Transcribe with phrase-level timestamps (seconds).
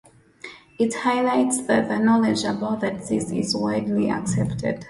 [0.79, 4.79] It highlights that the knowledge about the disease is widely accepted.